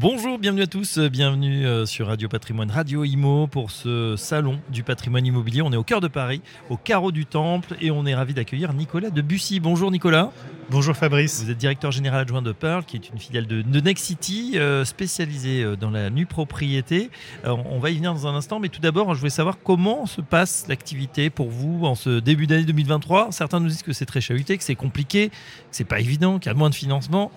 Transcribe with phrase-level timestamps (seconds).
[0.00, 4.82] Bonjour, bienvenue à tous, bienvenue euh, sur Radio Patrimoine, Radio Imo pour ce salon du
[4.82, 5.60] patrimoine immobilier.
[5.60, 6.40] On est au cœur de Paris,
[6.70, 9.60] au carreau du Temple et on est ravi d'accueillir Nicolas de Bussy.
[9.60, 10.32] Bonjour Nicolas.
[10.70, 11.44] Bonjour Fabrice.
[11.44, 14.86] Vous êtes directeur général adjoint de Pearl, qui est une filiale de, Next City, euh,
[14.86, 17.10] spécialisée euh, dans la nue propriété.
[17.44, 20.22] on va y venir dans un instant, mais tout d'abord, je voulais savoir comment se
[20.22, 23.32] passe l'activité pour vous en ce début d'année 2023.
[23.32, 25.34] Certains nous disent que c'est très chahuté, que c'est compliqué, que
[25.72, 27.30] c'est pas évident, qu'il y a moins de financement.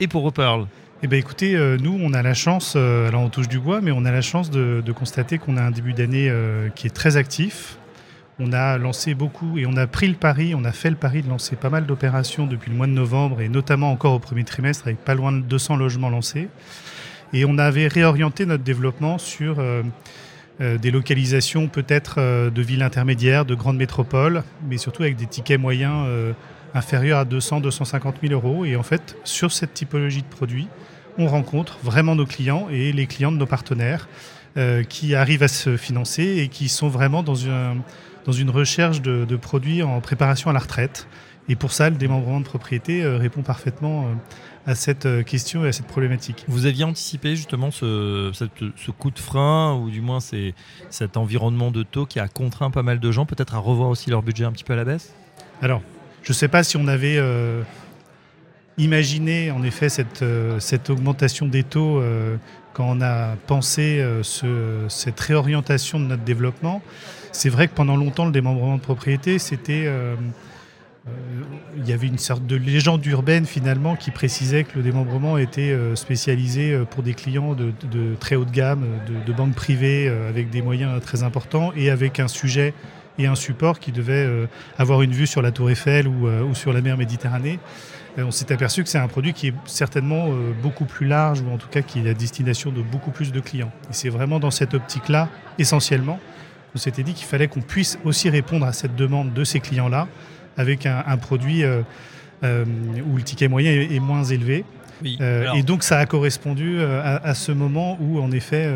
[0.00, 0.66] Et pour Pearl
[1.02, 3.80] eh bien, écoutez, euh, nous, on a la chance, euh, alors on touche du bois,
[3.80, 6.90] mais on a la chance de, constater qu'on a un début d'année euh, qui est
[6.90, 7.78] très actif.
[8.38, 11.22] On a lancé beaucoup et on a pris le pari, on a fait le pari
[11.22, 14.44] de lancer pas mal d'opérations depuis le mois de novembre et notamment encore au premier
[14.44, 16.48] trimestre avec pas loin de 200 logements lancés.
[17.32, 19.62] Et on avait réorienté notre développement sur
[20.58, 26.08] des localisations peut-être de villes intermédiaires, de grandes métropoles, mais surtout avec des tickets moyens
[26.74, 28.64] inférieurs à 200-250 000 euros.
[28.64, 30.68] Et en fait, sur cette typologie de produits,
[31.18, 34.08] on rencontre vraiment nos clients et les clients de nos partenaires
[34.56, 37.82] euh, qui arrivent à se financer et qui sont vraiment dans une,
[38.24, 41.06] dans une recherche de, produits en préparation à la retraite.
[41.48, 45.68] Et pour ça, le démembrement de propriété euh, répond parfaitement euh, à cette question et
[45.68, 46.44] à cette problématique.
[46.48, 50.54] Vous aviez anticipé justement ce, ce coup de frein, ou du moins c'est
[50.90, 54.10] cet environnement de taux qui a contraint pas mal de gens peut-être à revoir aussi
[54.10, 55.14] leur budget un petit peu à la baisse?
[55.62, 55.80] Alors,
[56.22, 57.18] je ne sais pas si on avait
[58.80, 62.36] imaginer en effet cette, euh, cette augmentation des taux euh,
[62.72, 66.82] quand on a pensé euh, ce, cette réorientation de notre développement.
[67.32, 69.88] C'est vrai que pendant longtemps, le démembrement de propriété, c'était
[71.76, 75.76] il y avait une sorte de légende urbaine finalement qui précisait que le démembrement était
[75.94, 77.72] spécialisé pour des clients de,
[78.18, 78.84] très haut de gamme,
[79.24, 82.74] de, banques privées avec des moyens très importants et avec un sujet
[83.18, 84.28] et un support qui devait
[84.76, 87.60] avoir une vue sur la tour Eiffel ou sur la mer Méditerranée
[88.18, 91.52] on s'est aperçu que c'est un produit qui est certainement euh, beaucoup plus large, ou
[91.52, 93.72] en tout cas qui est à destination de beaucoup plus de clients.
[93.90, 95.28] Et c'est vraiment dans cette optique-là,
[95.58, 96.18] essentiellement,
[96.72, 100.08] qu'on s'était dit qu'il fallait qu'on puisse aussi répondre à cette demande de ces clients-là
[100.56, 101.82] avec un, produit euh,
[102.44, 102.64] euh,
[103.10, 104.64] où le ticket moyen est, moins élevé.
[105.02, 108.68] et donc ça a correspondu à, ce moment où, en effet,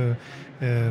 [0.64, 0.90] euh,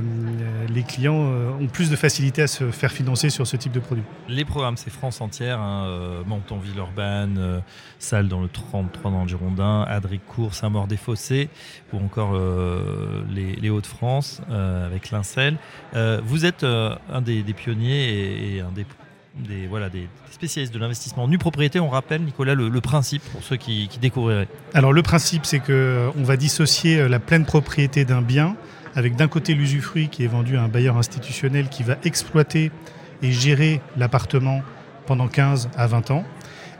[0.70, 3.80] les clients euh, ont plus de facilité à se faire financer sur ce type de
[3.80, 4.04] produit.
[4.28, 7.64] Les programmes, c'est France entière, hein, euh, Menton-Villeurbanne,
[7.98, 11.50] Salle dans le 33 dans le Girondin, Adricourt, Saint-Maur-des-Fossés,
[11.92, 12.40] ou encore
[13.30, 15.58] les, Hauts-de-France avec Lincel.
[16.24, 21.80] vous êtes un des, pionniers et, un des, voilà, des spécialistes de l'investissement nu propriété.
[21.80, 24.48] On rappelle, Nicolas, le, principe pour ceux qui, qui découvriraient.
[24.74, 28.56] Alors le principe, c'est qu'on va dissocier la pleine propriété d'un bien
[28.96, 32.72] avec d'un côté l'usufruit qui est vendu à un bailleur institutionnel qui va exploiter
[33.22, 34.62] et gérer l'appartement
[35.06, 36.26] pendant 15 à 20 ans,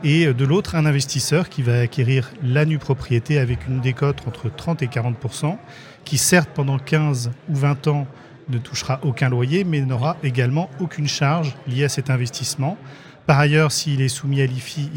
[0.02, 4.50] et de l'autre un investisseur qui va acquérir la nue propriété avec une décote entre
[4.54, 5.56] 30 et 40%
[6.04, 8.06] qui certes pendant 15 ou 20 ans
[8.50, 12.76] ne touchera aucun loyer, mais n'aura également aucune charge liée à cet investissement.
[13.26, 14.90] Par ailleurs, s'il est soumis à l'IFI,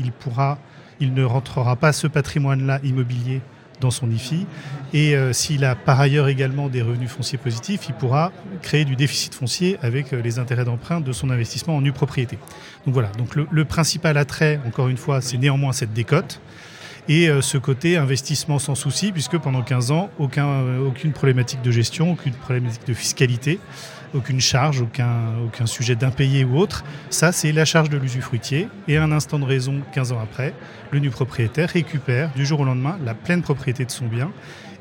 [0.99, 3.41] il ne rentrera pas ce patrimoine-là immobilier
[3.81, 4.45] dans son IFI.
[4.93, 8.95] Et euh, s'il a par ailleurs également des revenus fonciers positifs, il pourra créer du
[8.95, 12.37] déficit foncier avec euh, les intérêts d'emprunt de son investissement en nue propriété.
[12.85, 16.39] Donc voilà, donc le, principal attrait, encore une fois, c'est néanmoins cette décote.
[17.09, 21.71] Et euh, ce côté investissement sans souci, puisque pendant 15 ans, aucun, aucune problématique de
[21.71, 23.59] gestion, aucune problématique de fiscalité
[24.13, 26.83] aucune charge, aucun, sujet d'impayé ou autre.
[27.09, 28.69] Ça, c'est la charge de l'usufruitier.
[28.87, 30.53] Et un instant de raison, 15 ans après,
[30.91, 34.31] le nu propriétaire récupère du jour au lendemain la pleine propriété de son bien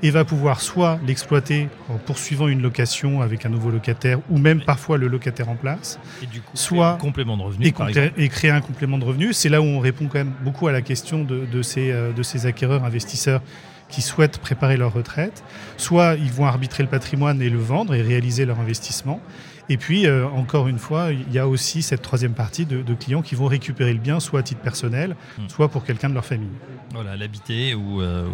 [0.02, 4.62] et va pouvoir soit l'exploiter en poursuivant une location avec un nouveau locataire ou même
[4.62, 7.72] parfois le locataire en place, et du coup, soit un complément de revenu,
[8.16, 9.32] et, créer un complément de revenu.
[9.32, 12.12] C'est là où on répond quand même beaucoup à la question de, de ces, euh,
[12.12, 13.40] de ces acquéreurs investisseurs
[13.88, 15.44] qui souhaitent préparer leur retraite,
[15.76, 19.20] soit ils vont arbitrer le patrimoine et le vendre et réaliser leur investissement.
[19.68, 23.22] Et puis, euh, encore une fois, il y a aussi cette troisième partie de, clients
[23.22, 25.48] qui vont récupérer le bien, soit à titre personnel, hmm.
[25.48, 26.48] soit pour quelqu'un de leur famille.
[26.94, 28.26] Voilà, l'habiter ou, euh,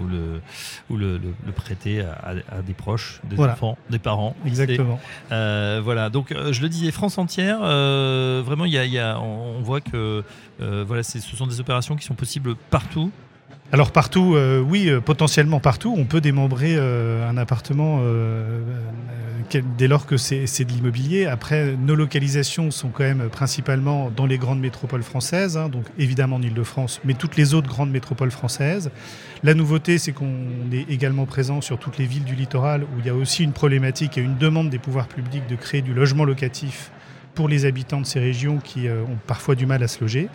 [0.90, 4.36] ou, le, le, prêter à, des proches, des enfants, des parents.
[4.46, 5.00] Exactement.
[5.32, 10.22] Euh, voilà, donc je le disais, France entière, vraiment, il y a, on, voit que
[10.58, 13.10] voilà, ce sont des opérations qui sont possibles partout.
[13.72, 14.36] Alors partout,
[14.68, 18.00] oui, potentiellement partout, on peut démembrer un appartement
[19.78, 21.26] dès lors que c'est de l'immobilier.
[21.26, 26.36] Après, nos localisations sont quand même principalement dans les grandes métropoles françaises, hein, donc évidemment
[26.36, 28.90] en Ile-de-France, mais toutes les autres grandes métropoles françaises.
[29.42, 33.06] La nouveauté, c'est qu'on est également présent sur toutes les villes du littoral où il
[33.06, 36.24] y a aussi une problématique et une demande des pouvoirs publics de créer du logement
[36.24, 36.90] locatif
[37.34, 40.28] pour les habitants de ces régions qui euh, ont parfois du mal à se loger.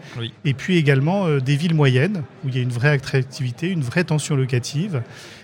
[0.45, 3.81] Et puis également euh, des villes moyennes où il y a une vraie attractivité, une
[3.81, 5.01] vraie tension locative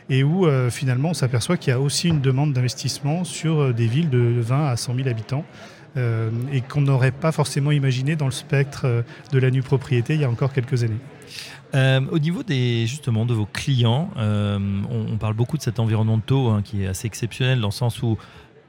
[0.10, 3.88] et où euh, finalement on s'aperçoit qu'il y a aussi une demande d'investissement sur des
[3.88, 5.46] villes de 20 à 100 000 habitants.
[5.96, 10.24] et qu'on n'aurait pas forcément imaginé dans le spectre de la nue propriété il y
[10.24, 12.08] a encore quelques années.
[12.12, 16.48] au niveau des justement de vos clients, on, parle beaucoup de cet environnement de taux
[16.50, 18.18] hein, qui est assez exceptionnel dans le sens où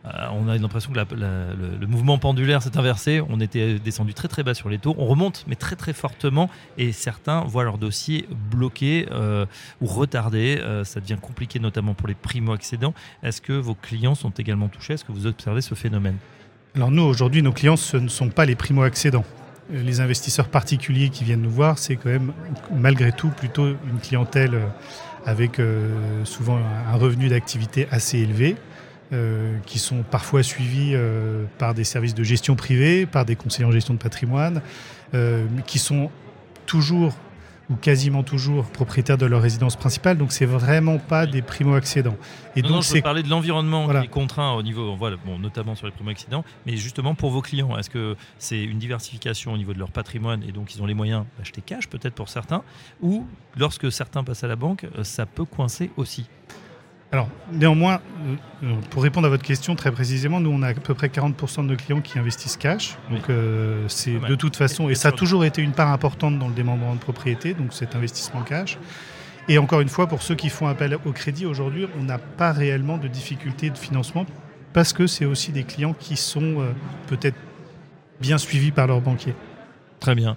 [0.05, 3.23] on a l'impression que le, mouvement pendulaire s'est inversé.
[3.29, 4.95] On était descendu très très bas sur les taux.
[4.99, 6.51] On remonte, mais très très fortement.
[6.77, 9.47] Et certains voient leur dossier bloqué euh,
[9.81, 10.59] ou retardé.
[10.61, 12.93] Euh, ça devient compliqué, notamment pour les primo-accédants.
[13.23, 14.95] Est-ce que vos clients sont également touchés?
[14.95, 16.17] Est-ce que vous observez ce phénomène?
[16.75, 19.25] Alors nous, aujourd'hui, nos clients, ce ne sont pas les primo-accédants.
[19.71, 22.35] Les investisseurs particuliers qui viennent nous voir, c'est quand même
[22.75, 24.61] malgré tout plutôt une clientèle
[25.25, 25.59] avec
[26.25, 28.57] souvent un revenu d'activité assez élevé.
[29.15, 33.65] Euh, qui sont parfois suivis euh, par des services de gestion privée, par des conseillers
[33.65, 34.61] en gestion de patrimoine,
[35.15, 36.11] euh, qui sont
[36.67, 37.15] toujours
[37.71, 40.19] ou quasiment toujours propriétaires de leur résidence principale.
[40.19, 42.17] Donc c'est vraiment pas des primo-accédants.
[42.57, 45.87] Et donc c'est parler de l'environnement qui est contraint au niveau, voilà, bon, notamment sur
[45.87, 49.79] les primo-accédants, mais justement pour vos clients, est-ce que c'est une diversification au niveau de
[49.79, 52.65] leur patrimoine et donc ils ont les moyens d'acheter cash peut-être pour certains,
[53.01, 53.27] ou
[53.57, 56.27] lorsque certains passent à la banque, ça peut coincer aussi?
[57.15, 58.35] Alors, néanmoins, euh,
[58.65, 61.63] euh, pour répondre à votre question très précisément, nous, on a à peu près 40%
[61.63, 62.99] de nos clients qui investissent cash.
[63.09, 66.49] Donc, euh, c'est de toute façon, et ça a toujours été une part importante dans
[66.49, 68.79] le démembrement de propriété, donc cet investissement cash.
[69.47, 72.51] Et encore une fois, pour ceux qui font appel au crédit aujourd'hui, on n'a pas
[72.51, 74.27] réellement de difficultés de financement
[74.73, 76.67] parce que c'est aussi des clients qui sont
[77.07, 77.37] peut-être
[78.21, 79.37] bien suivis par leurs banquiers.
[80.05, 80.37] Très bien.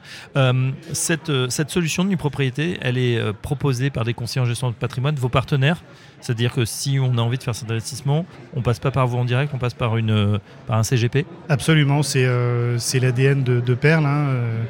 [0.93, 5.15] cette, cette, solution de propriété, elle est proposée par des conseillers en gestion de patrimoine,
[5.15, 5.83] vos partenaires?
[6.21, 8.25] C'est-à-dire que si on a envie de faire cet investissement,
[8.55, 11.25] on passe pas par vous en direct, on passe par, une, euh, par un CGP
[11.49, 14.05] Absolument, c'est euh, l'ADN de, de, Perle.
[14.05, 14.63] Hein, euh.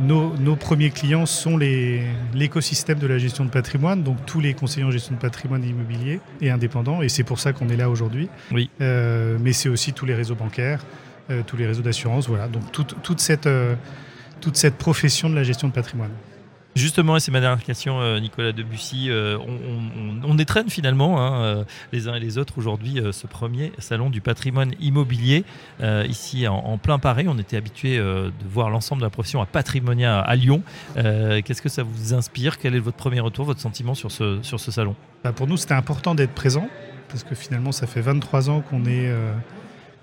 [0.00, 4.90] Nos, premiers clients sont l'écosystème de la gestion de patrimoine, donc tous les conseillers en
[4.90, 8.30] gestion de patrimoine immobilier et indépendants, et c'est pour ça qu'on est là aujourd'hui.
[8.52, 8.70] Oui.
[8.80, 10.82] mais c'est aussi tous les réseaux bancaires,
[11.46, 12.48] tous les réseaux d'assurance, voilà.
[12.48, 13.46] Donc toute, cette,
[14.42, 16.10] toute cette profession de la gestion de patrimoine.
[16.74, 21.44] Justement, et c'est ma dernière question, euh, Nicolas Debussy, euh, on, on, étrenne finalement hein,
[21.44, 25.44] euh, les uns et les autres aujourd'hui ce premier salon du patrimoine immobilier
[26.08, 27.26] ici en, plein Paris.
[27.28, 30.62] On était habitué de voir l'ensemble de la profession à Patrimonia à Lyon.
[30.94, 32.58] Qu'est-ce que ça vous inspire?
[32.58, 34.94] Quel est votre premier retour, votre sentiment sur ce, sur ce salon?
[35.22, 36.68] Bah, Pour nous, c'était important d'être présent
[37.08, 39.12] parce que finalement, ça fait 23 ans qu'on est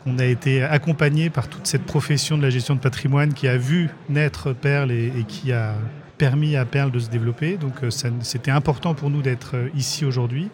[0.04, 3.58] qu'on a été accompagné par toute cette profession de la gestion de patrimoine qui a
[3.58, 5.76] vu naître Perle et qui a
[6.20, 7.58] permis à Perle de se développer.
[7.58, 7.90] Donc euh,
[8.22, 10.50] c'était important pour nous d'être euh, ici aujourd'hui.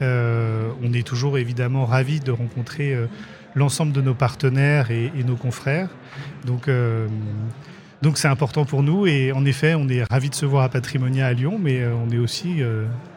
[0.00, 2.96] Euh, on est toujours évidemment ravis de rencontrer
[3.54, 5.90] l'ensemble de nos partenaires et, nos confrères.
[6.46, 6.70] Donc
[8.00, 10.70] donc c'est important pour nous et en effet on est ravis de se voir à
[10.70, 12.62] Patrimonia à Lyon, mais on est aussi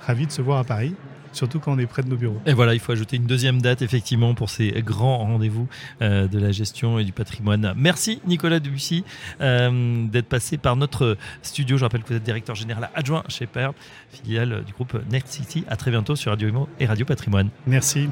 [0.05, 0.93] ravis de se voir à Paris
[1.33, 2.39] surtout quand on est près de nos bureaux.
[2.45, 5.67] Et voilà, il faut ajouter une deuxième date effectivement pour ces grands rendez-vous
[6.01, 7.73] euh, de la gestion et du patrimoine.
[7.75, 9.03] Merci Nicolas Debussy
[9.41, 11.77] euh, d'être passé par notre studio.
[11.77, 13.73] Je rappelle que vous êtes directeur général adjoint chez Perle,
[14.09, 15.65] filiale du groupe Next City.
[15.67, 17.49] À très bientôt sur Radio Imo et Radio Patrimoine.
[17.67, 18.09] Merci.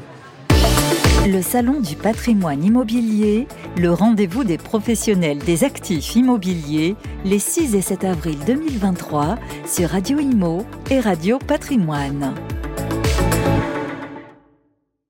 [1.27, 6.95] Le Salon du patrimoine immobilier, le rendez-vous des professionnels des actifs immobiliers,
[7.25, 12.33] les 6 et 7 avril 2023 sur Radio Imo et Radio Patrimoine.